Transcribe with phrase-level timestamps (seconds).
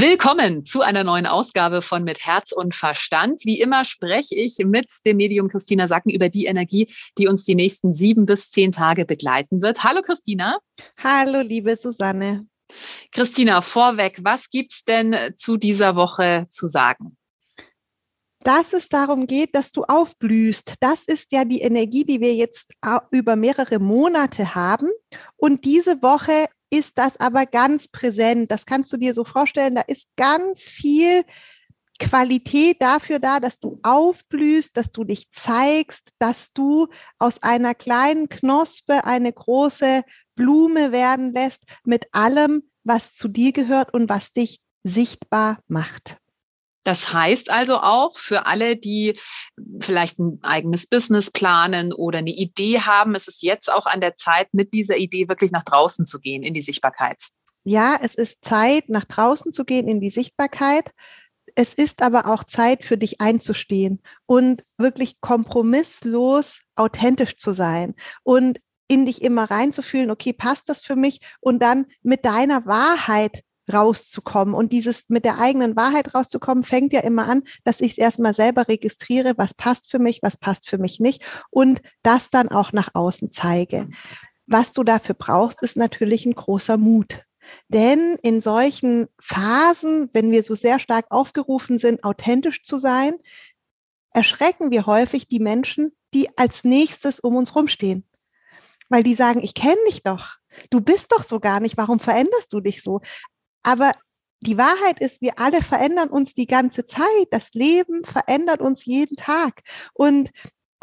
[0.00, 3.40] Willkommen zu einer neuen Ausgabe von Mit Herz und Verstand.
[3.44, 6.86] Wie immer spreche ich mit dem Medium Christina Sacken über die Energie,
[7.18, 9.82] die uns die nächsten sieben bis zehn Tage begleiten wird.
[9.82, 10.60] Hallo Christina.
[11.02, 12.46] Hallo liebe Susanne.
[13.10, 17.16] Christina, vorweg, was gibt es denn zu dieser Woche zu sagen?
[18.44, 20.76] dass es darum geht, dass du aufblühst.
[20.80, 22.70] Das ist ja die Energie, die wir jetzt
[23.10, 24.88] über mehrere Monate haben.
[25.36, 28.50] Und diese Woche ist das aber ganz präsent.
[28.50, 29.74] Das kannst du dir so vorstellen.
[29.74, 31.24] Da ist ganz viel
[31.98, 38.28] Qualität dafür da, dass du aufblühst, dass du dich zeigst, dass du aus einer kleinen
[38.28, 40.02] Knospe eine große
[40.34, 46.18] Blume werden lässt mit allem, was zu dir gehört und was dich sichtbar macht.
[46.88, 49.20] Das heißt also auch für alle, die
[49.78, 54.16] vielleicht ein eigenes Business planen oder eine Idee haben, ist es jetzt auch an der
[54.16, 57.24] Zeit, mit dieser Idee wirklich nach draußen zu gehen, in die Sichtbarkeit.
[57.64, 60.92] Ja, es ist Zeit, nach draußen zu gehen, in die Sichtbarkeit.
[61.54, 68.60] Es ist aber auch Zeit für dich einzustehen und wirklich kompromisslos authentisch zu sein und
[68.90, 71.20] in dich immer reinzufühlen, okay, passt das für mich?
[71.40, 73.42] Und dann mit deiner Wahrheit
[73.72, 74.54] rauszukommen.
[74.54, 78.34] Und dieses mit der eigenen Wahrheit rauszukommen, fängt ja immer an, dass ich es erstmal
[78.34, 82.72] selber registriere, was passt für mich, was passt für mich nicht und das dann auch
[82.72, 83.88] nach außen zeige.
[84.46, 87.22] Was du dafür brauchst, ist natürlich ein großer Mut.
[87.68, 93.14] Denn in solchen Phasen, wenn wir so sehr stark aufgerufen sind, authentisch zu sein,
[94.12, 98.04] erschrecken wir häufig die Menschen, die als nächstes um uns rumstehen.
[98.88, 100.36] Weil die sagen, ich kenne dich doch.
[100.70, 101.76] Du bist doch so gar nicht.
[101.76, 103.00] Warum veränderst du dich so?
[103.62, 103.92] Aber
[104.40, 107.26] die Wahrheit ist, wir alle verändern uns die ganze Zeit.
[107.30, 109.62] Das Leben verändert uns jeden Tag.
[109.94, 110.30] Und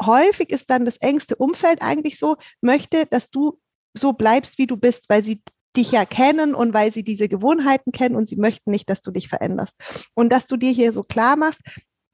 [0.02, 3.58] häufig ist dann das engste Umfeld eigentlich so, möchte, dass du
[3.94, 5.42] so bleibst, wie du bist, weil sie
[5.76, 9.10] dich ja kennen und weil sie diese Gewohnheiten kennen und sie möchten nicht, dass du
[9.10, 9.74] dich veränderst.
[10.14, 11.60] Und dass du dir hier so klar machst,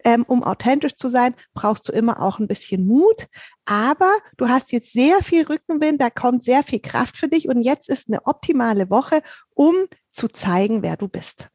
[0.05, 3.27] ähm, um authentisch zu sein, brauchst du immer auch ein bisschen Mut.
[3.65, 7.61] Aber du hast jetzt sehr viel Rückenwind, da kommt sehr viel Kraft für dich und
[7.61, 9.23] jetzt ist eine optimale Woche,
[9.55, 9.75] um
[10.09, 11.49] zu zeigen, wer du bist.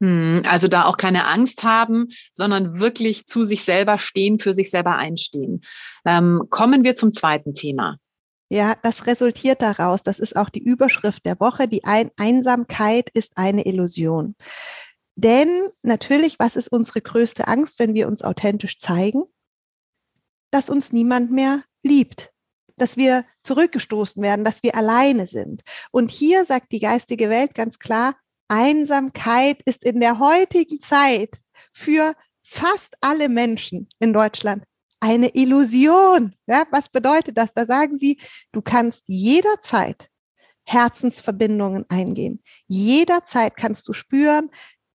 [0.00, 4.70] Hm, also da auch keine Angst haben, sondern wirklich zu sich selber stehen, für sich
[4.70, 5.62] selber einstehen.
[6.04, 7.98] Ähm, kommen wir zum zweiten Thema.
[8.50, 10.02] Ja, das resultiert daraus.
[10.02, 11.66] Das ist auch die Überschrift der Woche.
[11.66, 14.36] Die Ein Einsamkeit ist eine Illusion.
[15.16, 19.24] Denn natürlich, was ist unsere größte Angst, wenn wir uns authentisch zeigen?
[20.50, 22.32] Dass uns niemand mehr liebt,
[22.76, 25.62] dass wir zurückgestoßen werden, dass wir alleine sind.
[25.90, 28.16] Und hier sagt die geistige Welt ganz klar,
[28.48, 31.30] Einsamkeit ist in der heutigen Zeit
[31.72, 34.64] für fast alle Menschen in Deutschland
[35.00, 36.34] eine Illusion.
[36.46, 37.52] Ja, was bedeutet das?
[37.52, 38.18] Da sagen sie,
[38.52, 40.08] du kannst jederzeit
[40.64, 42.42] Herzensverbindungen eingehen.
[42.66, 44.50] Jederzeit kannst du spüren,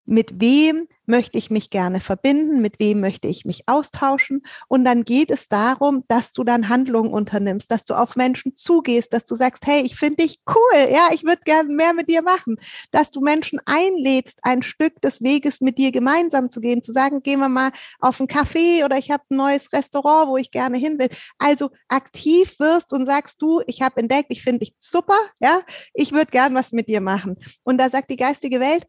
[0.08, 4.42] mit wem möchte ich mich gerne verbinden, mit wem möchte ich mich austauschen.
[4.68, 9.12] Und dann geht es darum, dass du dann Handlungen unternimmst, dass du auf Menschen zugehst,
[9.12, 12.22] dass du sagst, hey, ich finde dich cool, ja, ich würde gerne mehr mit dir
[12.22, 12.56] machen,
[12.90, 17.22] dass du Menschen einlädst, ein Stück des Weges mit dir gemeinsam zu gehen, zu sagen,
[17.22, 17.70] gehen wir mal
[18.00, 21.08] auf einen Café oder ich habe ein neues Restaurant, wo ich gerne hin will.
[21.38, 25.60] Also aktiv wirst und sagst du, ich habe entdeckt, ich finde dich super, ja,
[25.92, 27.36] ich würde gern was mit dir machen.
[27.62, 28.86] Und da sagt die geistige Welt,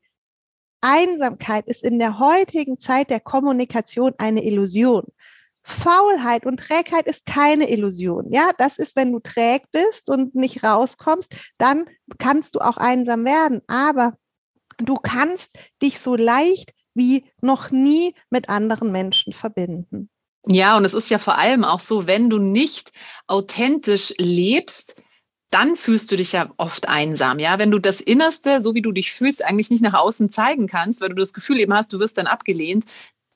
[0.82, 5.06] Einsamkeit ist in der heutigen Zeit der Kommunikation eine Illusion.
[5.62, 8.32] Faulheit und Trägheit ist keine Illusion.
[8.32, 11.86] Ja, das ist, wenn du träg bist und nicht rauskommst, dann
[12.18, 13.62] kannst du auch einsam werden.
[13.68, 14.14] Aber
[14.78, 15.52] du kannst
[15.82, 20.10] dich so leicht wie noch nie mit anderen Menschen verbinden.
[20.48, 22.92] Ja, und es ist ja vor allem auch so, wenn du nicht
[23.28, 25.02] authentisch lebst,
[25.50, 27.58] dann fühlst du dich ja oft einsam, ja.
[27.58, 31.02] Wenn du das Innerste, so wie du dich fühlst, eigentlich nicht nach außen zeigen kannst,
[31.02, 32.86] weil du das Gefühl eben hast, du wirst dann abgelehnt,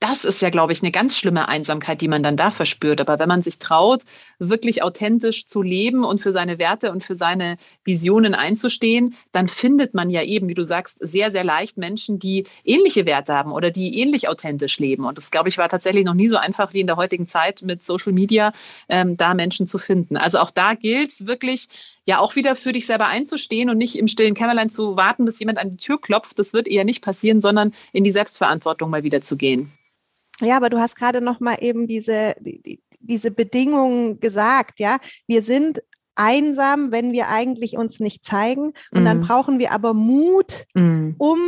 [0.04, 3.00] das ist ja, glaube ich, eine ganz schlimme Einsamkeit, die man dann da verspürt.
[3.00, 4.02] Aber wenn man sich traut,
[4.38, 7.56] wirklich authentisch zu leben und für seine Werte und für seine
[7.86, 12.44] Visionen einzustehen, dann findet man ja eben, wie du sagst, sehr, sehr leicht Menschen, die
[12.66, 15.06] ähnliche Werte haben oder die ähnlich authentisch leben.
[15.06, 17.62] Und das, glaube ich, war tatsächlich noch nie so einfach wie in der heutigen Zeit
[17.62, 18.52] mit Social Media,
[18.90, 20.18] ähm, da Menschen zu finden.
[20.18, 21.70] Also auch da gilt es wirklich,
[22.06, 25.40] ja auch wieder für dich selber einzustehen und nicht im stillen Kämmerlein zu warten, bis
[25.40, 26.38] jemand an die Tür klopft.
[26.40, 29.72] Das wird eher nicht passieren, sondern in die Selbstverantwortung mal wieder zu gehen.
[30.42, 34.98] Ja, aber du hast gerade noch mal eben diese, die, diese Bedingungen gesagt, ja.
[35.28, 35.82] Wir sind
[36.16, 38.74] einsam, wenn wir eigentlich uns nicht zeigen.
[38.92, 39.06] Und mhm.
[39.06, 41.16] dann brauchen wir aber Mut, mhm.
[41.18, 41.40] um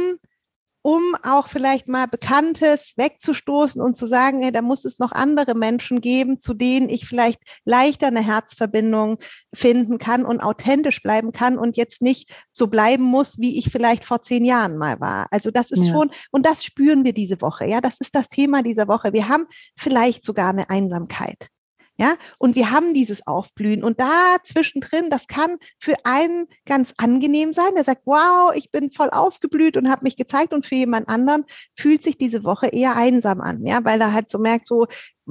[0.85, 5.55] um auch vielleicht mal Bekanntes wegzustoßen und zu sagen, hey, da muss es noch andere
[5.55, 9.17] Menschen geben, zu denen ich vielleicht leichter eine Herzverbindung
[9.51, 14.05] finden kann und authentisch bleiben kann und jetzt nicht so bleiben muss, wie ich vielleicht
[14.05, 15.25] vor zehn Jahren mal war.
[15.31, 15.91] Also das ist ja.
[15.91, 17.65] schon, und das spüren wir diese Woche.
[17.65, 19.11] Ja, das ist das Thema dieser Woche.
[19.11, 21.49] Wir haben vielleicht sogar eine Einsamkeit.
[21.97, 27.53] Ja, und wir haben dieses Aufblühen und da zwischendrin, das kann für einen ganz angenehm
[27.53, 27.73] sein.
[27.75, 31.45] Der sagt, wow, ich bin voll aufgeblüht und habe mich gezeigt und für jemand anderen
[31.77, 34.87] fühlt sich diese Woche eher einsam an, ja, weil er halt so merkt, so,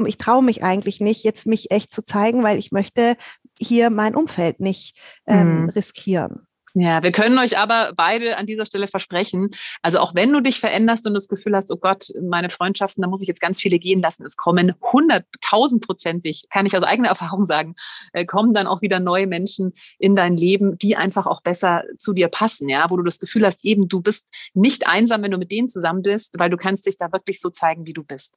[0.06, 3.16] ich traue mich eigentlich nicht, jetzt mich echt zu zeigen, weil ich möchte
[3.58, 5.68] hier mein Umfeld nicht ähm, mhm.
[5.68, 6.46] riskieren.
[6.76, 9.50] Ja, wir können euch aber beide an dieser Stelle versprechen,
[9.80, 13.08] also auch wenn du dich veränderst und das Gefühl hast, oh Gott, meine Freundschaften, da
[13.08, 17.44] muss ich jetzt ganz viele gehen lassen, es kommen hunderttausendprozentig, kann ich aus eigener Erfahrung
[17.44, 17.76] sagen,
[18.12, 22.12] äh, kommen dann auch wieder neue Menschen in dein Leben, die einfach auch besser zu
[22.12, 25.38] dir passen, ja, wo du das Gefühl hast, eben du bist nicht einsam, wenn du
[25.38, 28.34] mit denen zusammen bist, weil du kannst dich da wirklich so zeigen, wie du bist.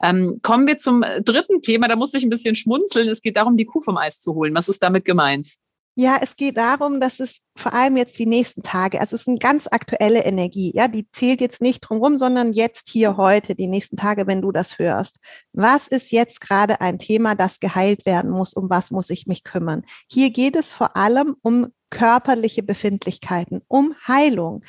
[0.00, 3.08] Ähm, kommen wir zum dritten Thema, da muss ich ein bisschen schmunzeln.
[3.08, 4.54] Es geht darum, die Kuh vom Eis zu holen.
[4.54, 5.58] Was ist damit gemeint?
[5.96, 9.28] Ja, es geht darum, dass es vor allem jetzt die nächsten Tage, also es ist
[9.28, 13.66] eine ganz aktuelle Energie, ja, die zählt jetzt nicht drumherum, sondern jetzt hier heute, die
[13.66, 15.18] nächsten Tage, wenn du das hörst.
[15.52, 18.54] Was ist jetzt gerade ein Thema, das geheilt werden muss?
[18.54, 19.84] Um was muss ich mich kümmern?
[20.08, 24.64] Hier geht es vor allem um körperliche Befindlichkeiten, um Heilung.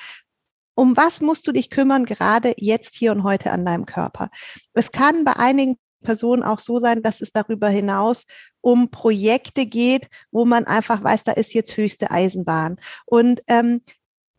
[0.74, 4.30] Um was musst du dich kümmern, gerade jetzt, hier und heute an deinem Körper?
[4.74, 8.26] Es kann bei einigen Personen auch so sein, dass es darüber hinaus
[8.62, 12.78] um Projekte geht, wo man einfach weiß, da ist jetzt höchste Eisenbahn.
[13.06, 13.82] Und ähm,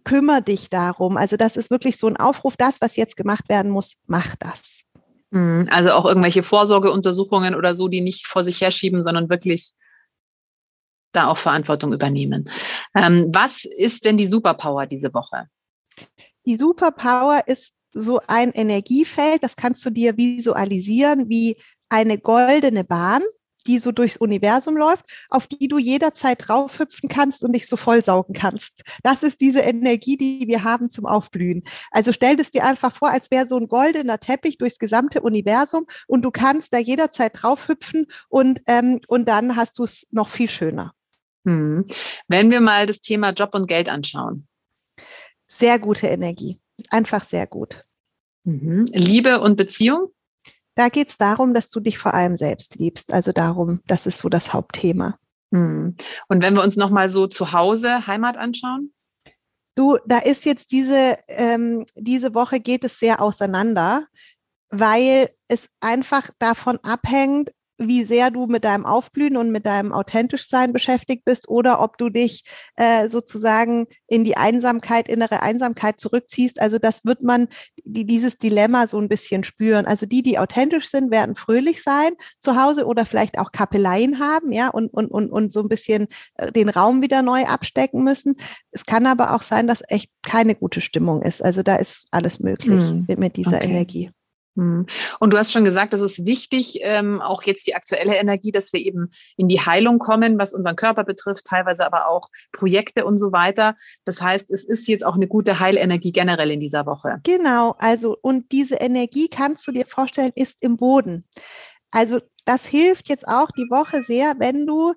[0.05, 1.17] kümmere dich darum.
[1.17, 4.83] Also das ist wirklich so ein Aufruf, das, was jetzt gemacht werden muss, mach das.
[5.31, 5.69] Mhm.
[5.71, 9.73] Also auch irgendwelche Vorsorgeuntersuchungen oder so, die nicht vor sich herschieben, sondern wirklich
[11.13, 12.51] da auch Verantwortung übernehmen.
[12.95, 15.49] Ähm, was ist denn die Superpower diese Woche?
[16.47, 21.57] Die Superpower ist so ein Energiefeld, das kannst du dir visualisieren wie
[21.89, 23.23] eine goldene Bahn,
[23.67, 28.35] die so durchs Universum läuft, auf die du jederzeit draufhüpfen kannst und dich so vollsaugen
[28.35, 28.73] kannst.
[29.03, 31.63] Das ist diese Energie, die wir haben zum Aufblühen.
[31.91, 35.87] Also stell es dir einfach vor, als wäre so ein goldener Teppich durchs gesamte Universum
[36.07, 40.49] und du kannst da jederzeit draufhüpfen und, ähm, und dann hast du es noch viel
[40.49, 40.93] schöner.
[41.45, 41.85] Hm.
[42.29, 44.47] Wenn wir mal das Thema Job und Geld anschauen.
[45.47, 46.59] Sehr gute Energie.
[46.91, 47.85] Einfach sehr gut.
[48.45, 48.87] Mhm.
[48.93, 50.09] Liebe und Beziehung?
[50.75, 53.13] Da geht es darum, dass du dich vor allem selbst liebst.
[53.13, 55.19] Also darum, das ist so das Hauptthema.
[55.51, 55.97] Mhm.
[56.29, 58.93] Und wenn wir uns nochmal so zu Hause Heimat anschauen?
[59.75, 64.07] Du, da ist jetzt diese, ähm, diese Woche geht es sehr auseinander,
[64.69, 70.73] weil es einfach davon abhängt, wie sehr du mit deinem Aufblühen und mit deinem Authentischsein
[70.73, 72.45] beschäftigt bist oder ob du dich
[72.77, 76.61] äh, sozusagen in die Einsamkeit, innere Einsamkeit zurückziehst.
[76.61, 77.49] Also das wird man,
[77.85, 79.87] die, dieses Dilemma so ein bisschen spüren.
[79.87, 84.53] Also die, die authentisch sind, werden fröhlich sein zu Hause oder vielleicht auch Kapelleien haben,
[84.53, 88.37] ja, und, und, und, und so ein bisschen äh, den Raum wieder neu abstecken müssen.
[88.71, 91.43] Es kann aber auch sein, dass echt keine gute Stimmung ist.
[91.43, 93.05] Also da ist alles möglich hm.
[93.09, 93.67] mit, mit dieser okay.
[93.67, 94.11] Energie.
[94.57, 94.87] Hm.
[95.19, 98.73] Und du hast schon gesagt, es ist wichtig, ähm, auch jetzt die aktuelle Energie, dass
[98.73, 103.17] wir eben in die Heilung kommen, was unseren Körper betrifft, teilweise aber auch Projekte und
[103.17, 103.77] so weiter.
[104.05, 107.21] Das heißt, es ist jetzt auch eine gute Heilenergie generell in dieser Woche.
[107.25, 111.25] Genau, also und diese Energie kannst du dir vorstellen, ist im Boden.
[111.91, 114.95] Also das hilft jetzt auch die Woche sehr, wenn du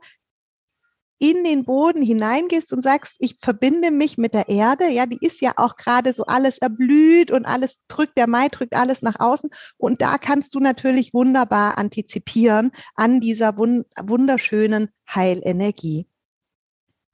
[1.19, 5.41] in den Boden hineingehst und sagst, ich verbinde mich mit der Erde, ja, die ist
[5.41, 9.49] ja auch gerade so alles erblüht und alles drückt, der Mai drückt alles nach außen.
[9.77, 16.07] Und da kannst du natürlich wunderbar antizipieren an dieser wunderschönen Heilenergie.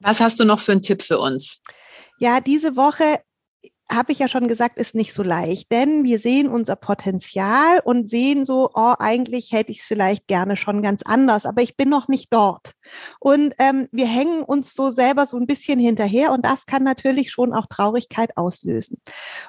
[0.00, 1.62] Was hast du noch für einen Tipp für uns?
[2.18, 3.20] Ja, diese Woche
[3.92, 8.08] habe ich ja schon gesagt, ist nicht so leicht, denn wir sehen unser Potenzial und
[8.08, 11.88] sehen so, oh, eigentlich hätte ich es vielleicht gerne schon ganz anders, aber ich bin
[11.88, 12.72] noch nicht dort.
[13.20, 17.30] Und ähm, wir hängen uns so selber so ein bisschen hinterher und das kann natürlich
[17.30, 19.00] schon auch Traurigkeit auslösen.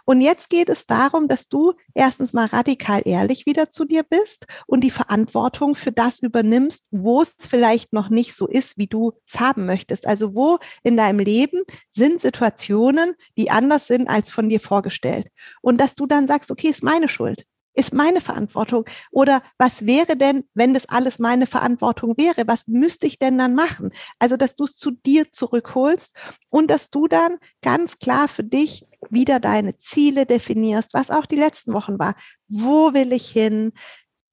[0.05, 4.45] Und jetzt geht es darum, dass du erstens mal radikal ehrlich wieder zu dir bist
[4.67, 9.13] und die Verantwortung für das übernimmst, wo es vielleicht noch nicht so ist, wie du
[9.27, 10.07] es haben möchtest.
[10.07, 15.27] Also wo in deinem Leben sind Situationen, die anders sind als von dir vorgestellt.
[15.61, 18.85] Und dass du dann sagst, okay, ist meine Schuld ist meine Verantwortung?
[19.11, 22.47] Oder was wäre denn, wenn das alles meine Verantwortung wäre?
[22.47, 23.91] Was müsste ich denn dann machen?
[24.19, 26.15] Also, dass du es zu dir zurückholst
[26.49, 31.35] und dass du dann ganz klar für dich wieder deine Ziele definierst, was auch die
[31.35, 32.15] letzten Wochen war.
[32.47, 33.73] Wo will ich hin?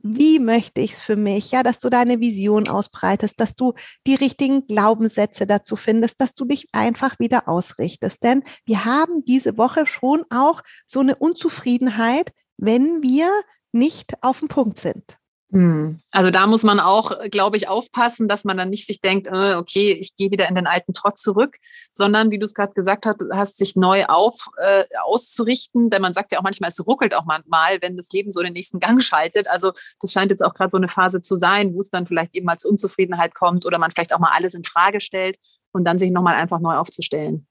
[0.02, 3.74] Wie möchte ich es für mich, ja, dass du deine Vision ausbreitest, dass du
[4.06, 8.22] die richtigen Glaubenssätze dazu findest, dass du dich einfach wieder ausrichtest.
[8.22, 13.30] Denn wir haben diese Woche schon auch so eine Unzufriedenheit, wenn wir
[13.72, 15.19] nicht auf dem Punkt sind.
[15.52, 15.98] Hm.
[16.12, 19.54] Also da muss man auch, glaube ich, aufpassen, dass man dann nicht sich denkt, äh,
[19.54, 21.56] okay, ich gehe wieder in den alten Trott zurück,
[21.92, 26.14] sondern wie du es gerade gesagt hast, hast sich neu auf äh, auszurichten, denn man
[26.14, 29.02] sagt ja auch manchmal, es ruckelt auch manchmal, wenn das Leben so den nächsten Gang
[29.02, 29.48] schaltet.
[29.48, 32.34] Also das scheint jetzt auch gerade so eine Phase zu sein, wo es dann vielleicht
[32.36, 35.36] eben mal zu Unzufriedenheit kommt oder man vielleicht auch mal alles in Frage stellt
[35.72, 37.48] und dann sich nochmal einfach neu aufzustellen.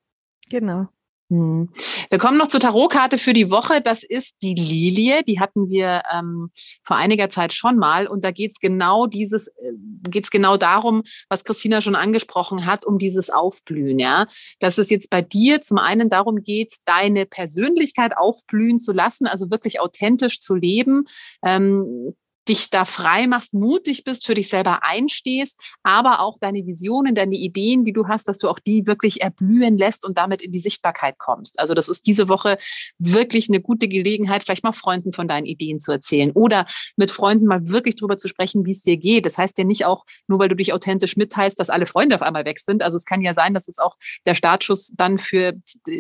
[0.50, 0.88] Genau.
[1.30, 1.70] Hm.
[2.10, 3.82] Wir kommen noch zur Tarotkarte für die Woche.
[3.82, 5.24] Das ist die Lilie.
[5.24, 6.50] Die hatten wir ähm,
[6.84, 8.08] vor einiger Zeit schon mal.
[8.08, 9.74] Und da geht es genau dieses, äh,
[10.10, 14.00] geht es genau darum, was Christina schon angesprochen hat, um dieses Aufblühen.
[14.00, 14.26] Ja,
[14.60, 19.52] dass es jetzt bei dir zum einen darum geht, deine Persönlichkeit aufblühen zu lassen, also
[19.52, 21.06] wirklich authentisch zu leben.
[21.46, 22.16] Ähm,
[22.50, 27.36] dich da frei machst, mutig bist, für dich selber einstehst, aber auch deine Visionen, deine
[27.36, 30.60] Ideen, die du hast, dass du auch die wirklich erblühen lässt und damit in die
[30.60, 31.60] Sichtbarkeit kommst.
[31.60, 32.58] Also das ist diese Woche
[32.98, 36.66] wirklich eine gute Gelegenheit, vielleicht mal Freunden von deinen Ideen zu erzählen oder
[36.98, 39.26] mit Freunden mal wirklich drüber zu sprechen, wie es dir geht.
[39.26, 42.22] Das heißt ja nicht auch, nur weil du dich authentisch mitteilst, dass alle Freunde auf
[42.22, 42.82] einmal weg sind.
[42.82, 45.54] Also es kann ja sein, dass es auch der Startschuss dann für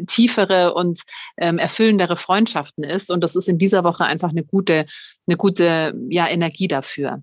[0.07, 1.01] tiefere und
[1.37, 3.11] ähm, erfüllendere Freundschaften ist.
[3.11, 4.85] Und das ist in dieser Woche einfach eine gute,
[5.27, 7.21] eine gute ja, Energie dafür.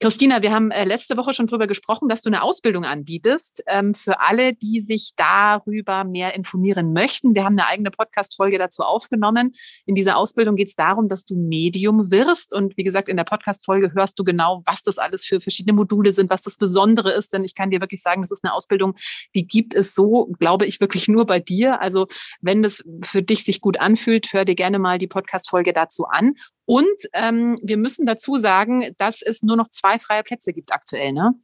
[0.00, 3.94] Christina, wir haben äh, letzte Woche schon darüber gesprochen, dass du eine Ausbildung anbietest ähm,
[3.94, 7.34] für alle, die sich darüber mehr informieren möchten.
[7.34, 9.52] Wir haben eine eigene Podcast-Folge dazu aufgenommen.
[9.86, 12.54] In dieser Ausbildung geht es darum, dass du Medium wirst.
[12.54, 16.12] Und wie gesagt, in der Podcast-Folge hörst du genau, was das alles für verschiedene Module
[16.12, 17.32] sind, was das Besondere ist.
[17.32, 18.94] Denn ich kann dir wirklich sagen, das ist eine Ausbildung,
[19.34, 21.80] die gibt es so, glaube ich, wirklich nur bei dir.
[21.80, 22.06] Also
[22.40, 26.34] wenn das für dich sich gut anfühlt, hör dir gerne mal die Podcast-Folge dazu an.
[26.70, 31.12] Und ähm, wir müssen dazu sagen, dass es nur noch zwei freie Plätze gibt aktuell,
[31.12, 31.34] ne?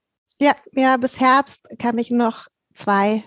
[0.41, 3.25] Ja, ja, bis Herbst kann ich noch zwei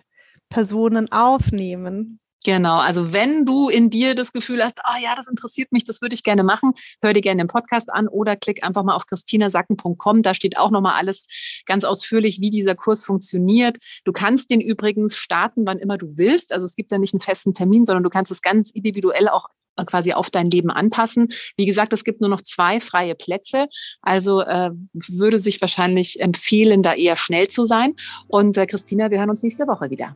[0.48, 2.22] Personen aufnehmen.
[2.46, 5.84] Genau, also wenn du in dir das Gefühl hast, ah oh ja, das interessiert mich,
[5.84, 8.96] das würde ich gerne machen, hör dir gerne den Podcast an oder klick einfach mal
[8.96, 11.26] auf christinasacken.com, da steht auch nochmal alles
[11.66, 13.78] ganz ausführlich, wie dieser Kurs funktioniert.
[14.06, 17.20] Du kannst den übrigens starten, wann immer du willst, also es gibt da nicht einen
[17.20, 19.50] festen Termin, sondern du kannst es ganz individuell auch
[19.86, 21.30] quasi auf dein Leben anpassen.
[21.58, 23.68] Wie gesagt, es gibt nur noch zwei freie Plätze,
[24.02, 27.94] also äh, würde sich wahrscheinlich empfehlen, da eher schnell zu sein.
[28.28, 30.16] Und äh, Christina, wir hören uns nächste Woche wieder.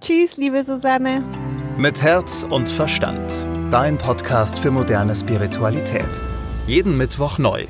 [0.00, 1.24] Tschüss, liebe Susanne.
[1.78, 3.48] Mit Herz und Verstand.
[3.70, 6.20] Dein Podcast für moderne Spiritualität.
[6.66, 7.66] Jeden Mittwoch neu.